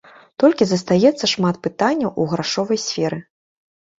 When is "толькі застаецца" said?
0.43-1.25